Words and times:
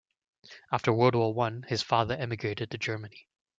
After 0.71 0.91
World 0.91 1.13
War 1.13 1.31
One, 1.31 1.61
his 1.69 1.83
father 1.83 2.15
emigrated 2.15 2.71
to 2.71 2.79
Germany. 2.79 3.27